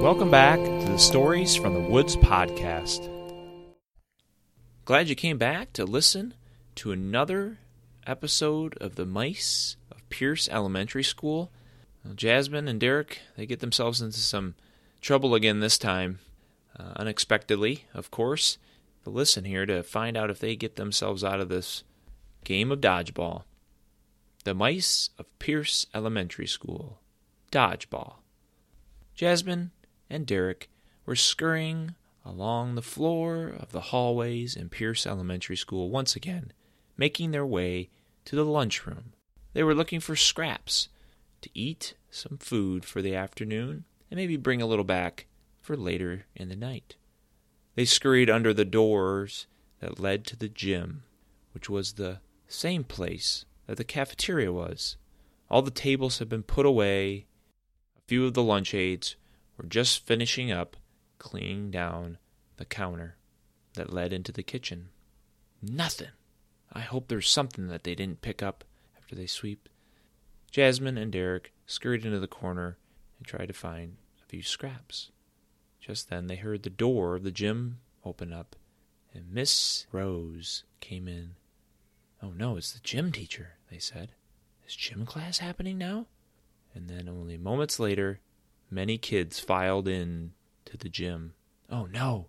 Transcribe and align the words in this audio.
Welcome 0.00 0.30
back 0.30 0.60
to 0.60 0.92
the 0.92 0.96
Stories 0.96 1.56
from 1.56 1.74
the 1.74 1.80
Woods 1.80 2.14
podcast. 2.16 3.10
Glad 4.84 5.08
you 5.08 5.16
came 5.16 5.38
back 5.38 5.72
to 5.72 5.84
listen 5.84 6.34
to 6.76 6.92
another 6.92 7.58
episode 8.06 8.78
of 8.80 8.94
The 8.94 9.04
Mice 9.04 9.76
of 9.90 10.08
Pierce 10.08 10.48
Elementary 10.50 11.02
School. 11.02 11.50
Jasmine 12.14 12.68
and 12.68 12.78
Derek, 12.78 13.22
they 13.36 13.44
get 13.44 13.58
themselves 13.58 14.00
into 14.00 14.20
some 14.20 14.54
trouble 15.00 15.34
again 15.34 15.58
this 15.58 15.76
time, 15.76 16.20
uh, 16.78 16.92
unexpectedly, 16.94 17.84
of 17.92 18.12
course. 18.12 18.56
But 19.02 19.14
listen 19.14 19.44
here 19.44 19.66
to 19.66 19.82
find 19.82 20.16
out 20.16 20.30
if 20.30 20.38
they 20.38 20.54
get 20.54 20.76
themselves 20.76 21.24
out 21.24 21.40
of 21.40 21.48
this 21.48 21.82
game 22.44 22.70
of 22.70 22.80
dodgeball. 22.80 23.42
The 24.44 24.54
Mice 24.54 25.10
of 25.18 25.26
Pierce 25.40 25.86
Elementary 25.92 26.46
School. 26.46 27.00
Dodgeball. 27.50 28.14
Jasmine 29.16 29.72
and 30.10 30.26
Derek 30.26 30.68
were 31.06 31.16
scurrying 31.16 31.94
along 32.24 32.74
the 32.74 32.82
floor 32.82 33.48
of 33.48 33.72
the 33.72 33.80
hallways 33.80 34.54
in 34.54 34.68
Pierce 34.68 35.06
Elementary 35.06 35.56
School 35.56 35.90
once 35.90 36.14
again, 36.14 36.52
making 36.96 37.30
their 37.30 37.46
way 37.46 37.88
to 38.24 38.36
the 38.36 38.44
lunchroom. 38.44 39.12
They 39.54 39.62
were 39.62 39.74
looking 39.74 40.00
for 40.00 40.16
scraps 40.16 40.88
to 41.40 41.50
eat 41.54 41.94
some 42.10 42.38
food 42.38 42.84
for 42.84 43.00
the 43.00 43.14
afternoon 43.14 43.84
and 44.10 44.18
maybe 44.18 44.36
bring 44.36 44.60
a 44.60 44.66
little 44.66 44.84
back 44.84 45.26
for 45.60 45.76
later 45.76 46.26
in 46.34 46.48
the 46.48 46.56
night. 46.56 46.96
They 47.74 47.84
scurried 47.84 48.28
under 48.28 48.52
the 48.52 48.64
doors 48.64 49.46
that 49.80 50.00
led 50.00 50.24
to 50.26 50.36
the 50.36 50.48
gym, 50.48 51.04
which 51.52 51.70
was 51.70 51.92
the 51.92 52.20
same 52.48 52.84
place 52.84 53.44
that 53.66 53.76
the 53.76 53.84
cafeteria 53.84 54.52
was. 54.52 54.96
All 55.50 55.62
the 55.62 55.70
tables 55.70 56.18
had 56.18 56.28
been 56.28 56.42
put 56.42 56.66
away. 56.66 57.26
A 57.96 58.00
few 58.06 58.26
of 58.26 58.34
the 58.34 58.42
lunch 58.42 58.74
aides 58.74 59.16
were 59.58 59.66
just 59.66 60.06
finishing 60.06 60.50
up 60.50 60.76
cleaning 61.18 61.70
down 61.70 62.16
the 62.56 62.64
counter 62.64 63.16
that 63.74 63.92
led 63.92 64.12
into 64.12 64.32
the 64.32 64.42
kitchen. 64.42 64.88
Nothing. 65.60 66.08
I 66.72 66.80
hope 66.80 67.08
there's 67.08 67.28
something 67.28 67.68
that 67.68 67.82
they 67.82 67.94
didn't 67.94 68.22
pick 68.22 68.42
up 68.42 68.64
after 68.96 69.16
they 69.16 69.26
sweep. 69.26 69.68
Jasmine 70.50 70.96
and 70.96 71.12
Derek 71.12 71.52
scurried 71.66 72.06
into 72.06 72.20
the 72.20 72.26
corner 72.26 72.78
and 73.18 73.26
tried 73.26 73.46
to 73.46 73.52
find 73.52 73.96
a 74.22 74.26
few 74.26 74.42
scraps. 74.42 75.10
Just 75.80 76.08
then 76.08 76.26
they 76.26 76.36
heard 76.36 76.62
the 76.62 76.70
door 76.70 77.16
of 77.16 77.22
the 77.24 77.30
gym 77.30 77.78
open 78.04 78.32
up, 78.32 78.56
and 79.12 79.32
Miss 79.32 79.86
Rose 79.92 80.64
came 80.80 81.08
in. 81.08 81.34
Oh 82.22 82.30
no, 82.30 82.56
it's 82.56 82.72
the 82.72 82.80
gym 82.80 83.12
teacher, 83.12 83.56
they 83.70 83.78
said. 83.78 84.12
Is 84.66 84.74
gym 84.74 85.06
class 85.06 85.38
happening 85.38 85.78
now? 85.78 86.06
And 86.74 86.88
then 86.88 87.08
only 87.08 87.38
moments 87.38 87.80
later, 87.80 88.20
many 88.70 88.98
kids 88.98 89.40
filed 89.40 89.88
in 89.88 90.32
to 90.66 90.76
the 90.76 90.88
gym. 90.88 91.34
Oh 91.70 91.86
no, 91.86 92.26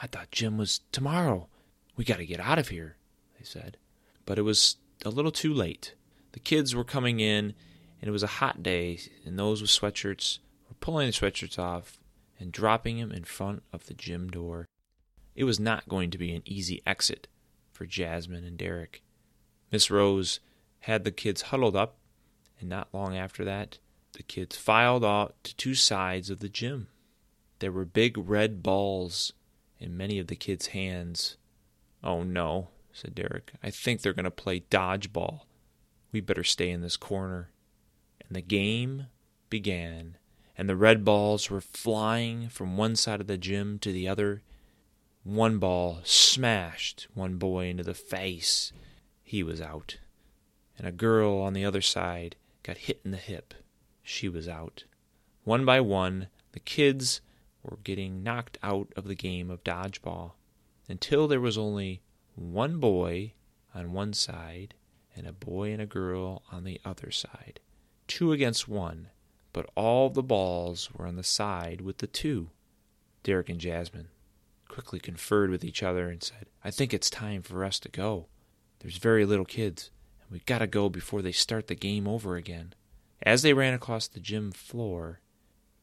I 0.00 0.06
thought 0.06 0.30
gym 0.30 0.58
was 0.58 0.80
tomorrow. 0.90 1.48
We 1.96 2.04
got 2.04 2.18
to 2.18 2.26
get 2.26 2.40
out 2.40 2.58
of 2.58 2.68
here, 2.68 2.96
they 3.38 3.44
said. 3.44 3.76
But 4.24 4.38
it 4.38 4.42
was 4.42 4.76
a 5.04 5.10
little 5.10 5.32
too 5.32 5.52
late. 5.52 5.94
The 6.32 6.40
kids 6.40 6.74
were 6.74 6.84
coming 6.84 7.20
in, 7.20 7.54
and 8.00 8.08
it 8.08 8.10
was 8.10 8.22
a 8.22 8.38
hot 8.38 8.62
day, 8.62 8.98
and 9.24 9.38
those 9.38 9.60
with 9.60 9.70
sweatshirts 9.70 10.38
were 10.68 10.74
pulling 10.80 11.06
the 11.06 11.12
sweatshirts 11.12 11.58
off 11.58 11.98
and 12.38 12.50
dropping 12.50 12.98
them 12.98 13.12
in 13.12 13.24
front 13.24 13.62
of 13.72 13.86
the 13.86 13.94
gym 13.94 14.30
door. 14.30 14.66
It 15.34 15.44
was 15.44 15.60
not 15.60 15.88
going 15.88 16.10
to 16.10 16.18
be 16.18 16.34
an 16.34 16.42
easy 16.44 16.82
exit 16.86 17.28
for 17.70 17.86
Jasmine 17.86 18.44
and 18.44 18.58
Derek. 18.58 19.02
Miss 19.70 19.90
Rose 19.90 20.40
had 20.80 21.04
the 21.04 21.10
kids 21.10 21.42
huddled 21.42 21.76
up, 21.76 21.98
and 22.58 22.68
not 22.68 22.92
long 22.92 23.16
after 23.16 23.44
that, 23.44 23.78
the 24.12 24.22
kids 24.22 24.56
filed 24.56 25.04
out 25.04 25.34
to 25.44 25.56
two 25.56 25.74
sides 25.74 26.30
of 26.30 26.40
the 26.40 26.48
gym. 26.48 26.88
There 27.58 27.72
were 27.72 27.84
big 27.84 28.16
red 28.18 28.62
balls 28.62 29.32
in 29.78 29.96
many 29.96 30.18
of 30.18 30.26
the 30.26 30.36
kids' 30.36 30.68
hands. 30.68 31.36
Oh 32.04 32.22
no, 32.22 32.68
said 32.92 33.14
Derek. 33.14 33.52
I 33.62 33.70
think 33.70 34.00
they're 34.00 34.12
going 34.12 34.24
to 34.24 34.30
play 34.30 34.60
dodgeball. 34.60 35.40
We 36.12 36.20
better 36.20 36.44
stay 36.44 36.70
in 36.70 36.82
this 36.82 36.96
corner. 36.96 37.50
And 38.26 38.36
the 38.36 38.42
game 38.42 39.06
began, 39.48 40.16
and 40.56 40.68
the 40.68 40.76
red 40.76 41.04
balls 41.04 41.50
were 41.50 41.60
flying 41.60 42.48
from 42.48 42.76
one 42.76 42.96
side 42.96 43.20
of 43.20 43.26
the 43.26 43.38
gym 43.38 43.78
to 43.80 43.92
the 43.92 44.08
other. 44.08 44.42
One 45.24 45.58
ball 45.58 46.00
smashed 46.04 47.06
one 47.14 47.36
boy 47.36 47.66
into 47.66 47.84
the 47.84 47.94
face. 47.94 48.72
He 49.22 49.42
was 49.42 49.60
out. 49.60 49.98
And 50.76 50.86
a 50.86 50.92
girl 50.92 51.38
on 51.38 51.52
the 51.52 51.64
other 51.64 51.80
side 51.80 52.36
got 52.62 52.78
hit 52.78 53.00
in 53.04 53.12
the 53.12 53.16
hip. 53.16 53.54
She 54.02 54.28
was 54.28 54.48
out. 54.48 54.84
One 55.44 55.64
by 55.64 55.80
one, 55.80 56.28
the 56.52 56.60
kids 56.60 57.20
were 57.62 57.78
getting 57.84 58.22
knocked 58.22 58.58
out 58.62 58.92
of 58.96 59.04
the 59.04 59.14
game 59.14 59.50
of 59.50 59.64
dodgeball 59.64 60.32
until 60.88 61.28
there 61.28 61.40
was 61.40 61.56
only 61.56 62.02
one 62.34 62.78
boy 62.78 63.32
on 63.74 63.92
one 63.92 64.12
side 64.12 64.74
and 65.14 65.26
a 65.26 65.32
boy 65.32 65.72
and 65.72 65.80
a 65.80 65.86
girl 65.86 66.42
on 66.50 66.64
the 66.64 66.80
other 66.84 67.10
side. 67.10 67.60
Two 68.06 68.32
against 68.32 68.68
one, 68.68 69.08
but 69.52 69.70
all 69.76 70.10
the 70.10 70.22
balls 70.22 70.90
were 70.92 71.06
on 71.06 71.16
the 71.16 71.22
side 71.22 71.80
with 71.80 71.98
the 71.98 72.06
two. 72.06 72.50
Derek 73.22 73.48
and 73.48 73.60
Jasmine 73.60 74.08
quickly 74.68 74.98
conferred 74.98 75.50
with 75.50 75.64
each 75.64 75.82
other 75.82 76.08
and 76.08 76.22
said, 76.22 76.46
I 76.64 76.70
think 76.70 76.94
it's 76.94 77.10
time 77.10 77.42
for 77.42 77.64
us 77.64 77.78
to 77.80 77.88
go. 77.88 78.26
There's 78.80 78.96
very 78.96 79.24
little 79.24 79.44
kids, 79.44 79.90
and 80.22 80.30
we've 80.30 80.46
got 80.46 80.58
to 80.58 80.66
go 80.66 80.88
before 80.88 81.22
they 81.22 81.32
start 81.32 81.66
the 81.66 81.74
game 81.74 82.08
over 82.08 82.36
again. 82.36 82.74
As 83.24 83.42
they 83.42 83.52
ran 83.52 83.74
across 83.74 84.08
the 84.08 84.20
gym 84.20 84.50
floor, 84.50 85.20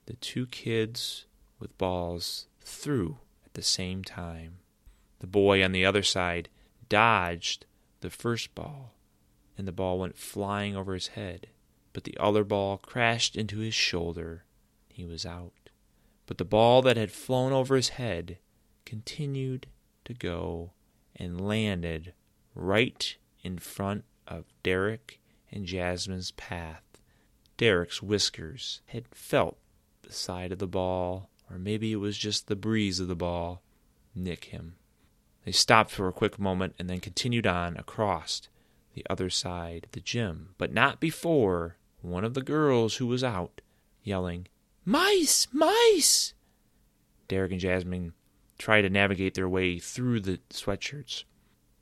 the 0.06 0.16
two 0.16 0.46
kids 0.46 1.26
with 1.60 1.78
balls 1.78 2.48
threw 2.62 3.20
at 3.46 3.54
the 3.54 3.62
same 3.62 4.04
time. 4.04 4.58
The 5.20 5.28
boy 5.28 5.64
on 5.64 5.72
the 5.72 5.86
other 5.86 6.04
side 6.04 6.50
dodged 6.90 7.66
the 8.02 8.10
first 8.10 8.56
ball, 8.56 8.96
and 9.58 9.68
the 9.68 9.72
ball 9.72 10.00
went 10.00 10.18
flying 10.18 10.76
over 10.76 10.94
his 10.94 11.08
head, 11.08 11.48
but 11.94 12.04
the 12.04 12.18
other 12.18 12.44
ball 12.44 12.78
crashed 12.78 13.36
into 13.36 13.60
his 13.60 13.74
shoulder. 13.74 14.44
He 14.90 15.06
was 15.06 15.26
out. 15.26 15.54
But 16.26 16.38
the 16.38 16.46
ball 16.46 16.82
that 16.82 16.98
had 16.98 17.12
flown 17.12 17.54
over 17.54 17.76
his 17.76 17.90
head 17.90 18.38
continued 18.86 19.68
to 20.06 20.14
go 20.14 20.74
and 21.16 21.40
landed 21.40 22.14
right 22.54 23.16
in 23.44 23.58
front 23.60 24.04
of 24.28 24.46
Derek 24.62 25.22
and 25.52 25.66
Jasmine's 25.66 26.32
path. 26.32 26.84
Derek's 27.60 28.02
whiskers 28.02 28.80
had 28.86 29.06
felt 29.10 29.58
the 30.04 30.14
side 30.14 30.54
of 30.54 30.60
the 30.60 30.66
ball, 30.66 31.30
or 31.52 31.58
maybe 31.60 31.92
it 31.92 31.98
was 31.98 32.18
just 32.18 32.48
the 32.48 32.56
breeze 32.56 33.02
of 33.02 33.10
the 33.10 33.18
ball, 33.18 33.62
nick 34.16 34.46
him. 34.46 34.78
They 35.44 35.52
stopped 35.52 35.92
for 35.92 36.08
a 36.08 36.14
quick 36.14 36.40
moment 36.40 36.74
and 36.80 36.90
then 36.90 37.02
continued 37.02 37.46
on 37.46 37.76
across 37.76 38.44
the 38.94 39.06
other 39.10 39.30
side 39.30 39.84
of 39.84 39.92
the 39.92 40.00
gym, 40.00 40.56
but 40.58 40.72
not 40.72 41.02
before 41.02 41.76
one 42.02 42.24
of 42.24 42.34
the 42.34 42.42
girls 42.42 42.96
who 42.96 43.08
was 43.08 43.26
out 43.26 43.60
yelling, 44.04 44.48
Mice! 44.86 45.46
Mice! 45.52 46.34
Derek 47.28 47.52
and 47.52 47.60
Jasmine 47.60 48.14
tried 48.58 48.84
to 48.84 48.90
navigate 48.90 49.34
their 49.34 49.50
way 49.50 49.80
through 49.80 50.22
the 50.22 50.40
sweatshirts, 50.50 51.26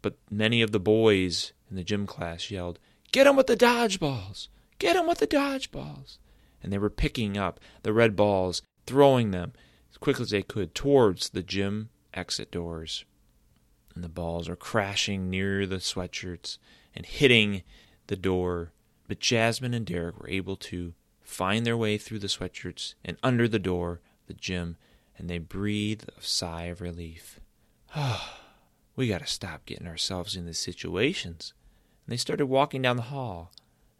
but 0.02 0.18
many 0.32 0.64
of 0.64 0.72
the 0.72 0.80
boys 0.80 1.54
in 1.70 1.76
the 1.76 1.84
gym 1.84 2.08
class 2.08 2.50
yelled, 2.50 2.80
Get 3.12 3.28
'em 3.28 3.36
with 3.36 3.46
the 3.46 3.56
dodgeballs! 3.56 4.48
Get 4.80 4.96
'em 4.96 5.08
with 5.08 5.20
the 5.20 5.28
dodgeballs! 5.28 6.18
And 6.62 6.72
they 6.72 6.78
were 6.78 6.90
picking 6.90 7.38
up 7.38 7.60
the 7.84 7.94
red 7.94 8.16
balls, 8.16 8.62
throwing 8.86 9.32
them 9.32 9.54
as 9.92 9.98
quickly 9.98 10.24
as 10.24 10.30
they 10.30 10.44
could 10.44 10.76
towards 10.76 11.30
the 11.30 11.44
gym 11.44 11.90
exit 12.14 12.52
doors. 12.52 13.06
And 13.96 14.04
the 14.04 14.10
balls 14.10 14.48
are 14.48 14.56
crashing 14.56 15.30
near 15.30 15.66
the 15.66 15.78
sweatshirts 15.78 16.58
and 16.94 17.06
hitting 17.06 17.64
the 18.08 18.16
door. 18.16 18.72
But 19.08 19.20
Jasmine 19.20 19.74
and 19.74 19.86
Derek 19.86 20.20
were 20.20 20.30
able 20.30 20.56
to 20.58 20.94
find 21.22 21.66
their 21.66 21.78
way 21.78 21.98
through 21.98 22.20
the 22.20 22.28
sweatshirts 22.28 22.94
and 23.04 23.18
under 23.24 23.48
the 23.48 23.60
door, 23.60 24.02
the 24.28 24.34
gym, 24.34 24.78
and 25.18 25.30
they 25.30 25.40
breathed 25.40 26.10
a 26.18 26.22
sigh 26.22 26.66
of 26.66 26.82
relief. 26.82 27.40
We 28.96 29.10
got 29.10 29.20
to 29.20 29.28
stop 29.28 29.68
getting 29.68 29.86
ourselves 29.86 30.36
in 30.36 30.48
these 30.48 30.58
situations. 30.58 31.54
And 32.06 32.14
they 32.14 32.18
started 32.18 32.48
walking 32.48 32.82
down 32.82 32.96
the 32.96 33.04
hall, 33.04 33.52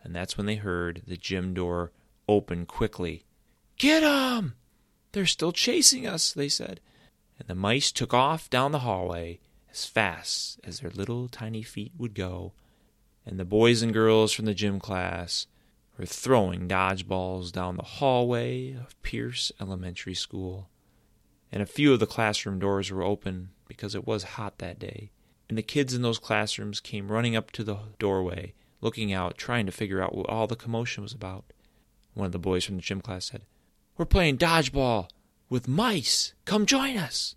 and 0.08 0.16
that's 0.16 0.38
when 0.38 0.48
they 0.48 0.56
heard 0.56 1.04
the 1.06 1.18
gym 1.18 1.54
door 1.54 1.92
open 2.28 2.66
quickly. 2.66 3.26
Get 3.78 4.02
'em! 4.02 4.56
They're 5.12 5.28
still 5.28 5.52
chasing 5.52 6.08
us, 6.08 6.34
they 6.34 6.50
said. 6.50 6.80
And 7.38 7.48
the 7.48 7.54
mice 7.54 7.92
took 7.92 8.14
off 8.14 8.50
down 8.50 8.72
the 8.72 8.80
hallway 8.80 9.40
as 9.70 9.86
fast 9.86 10.60
as 10.64 10.80
their 10.80 10.90
little 10.90 11.28
tiny 11.28 11.62
feet 11.62 11.92
would 11.98 12.16
go, 12.16 12.54
and 13.26 13.40
the 13.40 13.46
boys 13.46 13.84
and 13.84 13.94
girls 13.94 14.34
from 14.34 14.46
the 14.46 14.56
gym 14.56 14.80
class 14.80 15.46
were 15.98 16.06
throwing 16.08 16.68
dodgeballs 16.68 17.52
down 17.52 17.78
the 17.78 17.84
hallway 17.84 18.72
of 18.72 19.00
Pierce 19.04 19.52
Elementary 19.60 20.16
School 20.16 20.70
and 21.52 21.62
a 21.62 21.66
few 21.66 21.94
of 21.94 22.00
the 22.00 22.08
classroom 22.08 22.60
doors 22.60 22.92
were 22.92 23.04
open 23.04 23.50
because 23.68 23.96
it 23.96 24.06
was 24.06 24.24
hot 24.24 24.60
that 24.60 24.80
day. 24.80 25.12
And 25.50 25.58
the 25.58 25.64
kids 25.64 25.94
in 25.94 26.02
those 26.02 26.20
classrooms 26.20 26.80
came 26.80 27.12
running 27.12 27.36
up 27.36 27.52
to 27.52 27.64
the 27.64 27.80
doorway, 28.00 28.54
looking 28.82 29.12
out, 29.14 29.38
trying 29.38 29.66
to 29.66 29.72
figure 29.72 30.02
out 30.02 30.16
what 30.16 30.30
all 30.30 30.48
the 30.48 30.56
commotion 30.56 31.04
was 31.04 31.14
about. 31.14 31.46
One 32.14 32.26
of 32.26 32.32
the 32.32 32.40
boys 32.40 32.66
from 32.66 32.76
the 32.76 32.82
gym 32.82 33.02
class 33.02 33.26
said, 33.26 33.44
We're 33.98 34.06
playing 34.06 34.38
dodgeball. 34.38 35.10
with 35.50 35.68
mice. 35.68 36.34
Come 36.46 36.66
join 36.66 36.98
us. 36.98 37.36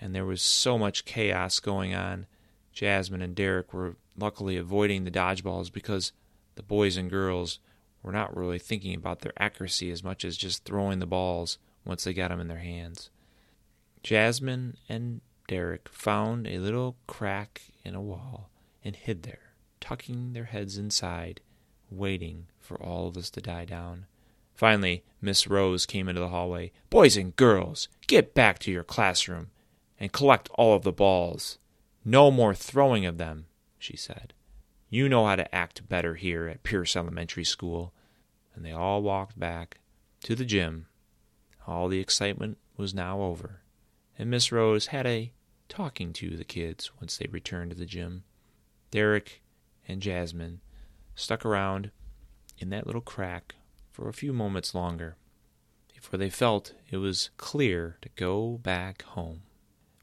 And 0.00 0.14
there 0.14 0.24
was 0.24 0.42
so 0.42 0.78
much 0.78 1.04
chaos 1.04 1.60
going 1.60 1.94
on. 1.94 2.26
Jasmine 2.72 3.22
and 3.22 3.34
Derek 3.34 3.74
were 3.74 3.96
luckily 4.16 4.56
avoiding 4.56 5.04
the 5.04 5.10
dodgeballs 5.10 5.72
because 5.72 6.12
the 6.54 6.62
boys 6.62 6.96
and 6.96 7.10
girls 7.10 7.58
were 8.02 8.12
not 8.12 8.36
really 8.36 8.58
thinking 8.58 8.94
about 8.94 9.20
their 9.20 9.32
accuracy 9.38 9.90
as 9.90 10.02
much 10.02 10.24
as 10.24 10.36
just 10.36 10.64
throwing 10.64 10.98
the 10.98 11.06
balls 11.06 11.58
once 11.84 12.04
they 12.04 12.12
got 12.14 12.28
them 12.28 12.40
in 12.40 12.48
their 12.48 12.58
hands. 12.58 13.10
Jasmine 14.02 14.76
and 14.88 15.20
Derek 15.46 15.88
found 15.88 16.46
a 16.46 16.58
little 16.58 16.96
crack 17.06 17.62
in 17.84 17.94
a 17.94 18.00
wall 18.00 18.50
and 18.84 18.96
hid 18.96 19.22
there, 19.22 19.51
tucking 19.82 20.32
their 20.32 20.44
heads 20.44 20.78
inside, 20.78 21.42
waiting 21.90 22.46
for 22.58 22.82
all 22.82 23.08
of 23.08 23.14
this 23.14 23.28
to 23.30 23.42
die 23.42 23.66
down. 23.66 24.06
Finally, 24.54 25.04
Miss 25.20 25.46
Rose 25.46 25.84
came 25.84 26.08
into 26.08 26.20
the 26.20 26.28
hallway. 26.28 26.72
Boys 26.88 27.16
and 27.18 27.36
girls, 27.36 27.88
get 28.06 28.32
back 28.34 28.58
to 28.60 28.70
your 28.70 28.84
classroom 28.84 29.50
and 30.00 30.12
collect 30.12 30.48
all 30.54 30.74
of 30.74 30.82
the 30.82 30.92
balls. 30.92 31.58
No 32.04 32.30
more 32.30 32.54
throwing 32.54 33.04
of 33.04 33.18
them, 33.18 33.46
she 33.78 33.96
said. 33.96 34.32
You 34.88 35.08
know 35.08 35.26
how 35.26 35.36
to 35.36 35.54
act 35.54 35.88
better 35.88 36.14
here 36.14 36.48
at 36.48 36.62
Pierce 36.62 36.96
Elementary 36.96 37.44
School. 37.44 37.92
And 38.54 38.64
they 38.64 38.72
all 38.72 39.02
walked 39.02 39.38
back 39.38 39.80
to 40.22 40.34
the 40.34 40.44
gym. 40.44 40.86
All 41.66 41.88
the 41.88 42.00
excitement 42.00 42.58
was 42.76 42.94
now 42.94 43.20
over, 43.20 43.62
and 44.18 44.30
Miss 44.30 44.50
Rose 44.50 44.86
had 44.86 45.06
a 45.06 45.32
talking 45.68 46.12
to 46.14 46.36
the 46.36 46.44
kids 46.44 46.90
once 47.00 47.16
they 47.16 47.28
returned 47.30 47.70
to 47.70 47.76
the 47.76 47.86
gym. 47.86 48.24
Derek 48.90 49.41
and 49.86 50.00
Jasmine 50.00 50.60
stuck 51.14 51.44
around 51.44 51.90
in 52.58 52.70
that 52.70 52.86
little 52.86 53.00
crack 53.00 53.54
for 53.90 54.08
a 54.08 54.14
few 54.14 54.32
moments 54.32 54.74
longer 54.74 55.16
before 55.94 56.18
they 56.18 56.30
felt 56.30 56.74
it 56.90 56.96
was 56.96 57.30
clear 57.36 57.96
to 58.02 58.08
go 58.16 58.58
back 58.62 59.02
home. 59.02 59.42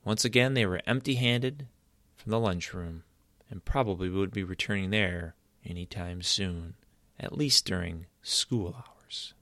Once 0.05 0.23
again, 0.23 0.53
they 0.53 0.65
were 0.65 0.81
empty 0.87 1.15
handed 1.15 1.67
from 2.15 2.31
the 2.31 2.39
lunchroom 2.39 3.03
and 3.49 3.65
probably 3.65 4.09
would 4.09 4.31
be 4.31 4.43
returning 4.43 4.91
there 4.91 5.35
any 5.65 5.85
time 5.85 6.21
soon, 6.21 6.75
at 7.19 7.37
least 7.37 7.65
during 7.65 8.05
school 8.21 8.75
hours. 8.77 9.33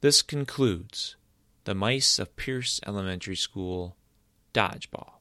This 0.00 0.22
concludes 0.22 1.16
the 1.64 1.74
Mice 1.74 2.18
of 2.18 2.36
Pierce 2.36 2.80
Elementary 2.86 3.36
School 3.36 3.96
Dodgeball. 4.54 5.14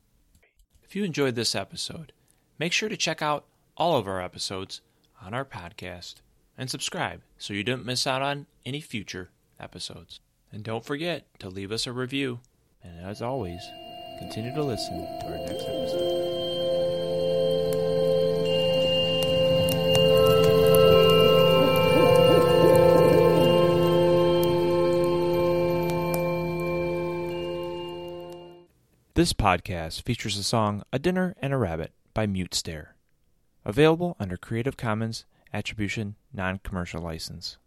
If 0.84 0.96
you 0.96 1.04
enjoyed 1.04 1.36
this 1.36 1.56
episode, 1.56 2.14
make 2.60 2.72
sure 2.72 2.88
to 2.88 2.96
check 2.96 3.22
out 3.22 3.46
all 3.78 3.98
of 3.98 4.08
our 4.08 4.22
episodes 4.22 4.82
on 5.22 5.34
our 5.34 5.46
podcast 5.46 6.16
and 6.58 6.70
subscribe 6.70 7.22
so 7.38 7.54
you 7.54 7.64
don't 7.64 7.86
miss 7.86 8.08
out 8.08 8.22
on 8.22 8.46
any 8.66 8.82
future 8.82 9.30
episodes. 9.60 10.20
And 10.52 10.64
don't 10.64 10.86
forget 10.86 11.26
to 11.40 11.50
leave 11.50 11.72
us 11.72 11.86
a 11.86 11.92
review. 11.92 12.40
And 12.84 13.06
as 13.06 13.22
always, 13.22 13.62
continue 14.20 14.54
to 14.54 14.64
listen 14.64 15.02
to 15.20 15.26
our 15.26 15.38
next 15.38 15.66
episode. 15.66 16.22
This 29.16 29.32
podcast 29.32 30.02
features 30.04 30.36
the 30.36 30.44
song 30.44 30.84
A 30.92 31.00
Dinner 31.00 31.36
and 31.42 31.54
a 31.54 31.58
Rabbit 31.58 31.94
by 32.14 32.28
Mute 32.28 32.54
Stare. 32.54 32.95
Available 33.68 34.16
under 34.20 34.38
Creative 34.38 34.78
Commons 34.78 35.26
Attribution 35.52 36.14
Non 36.32 36.60
Commercial 36.60 37.02
License. 37.02 37.58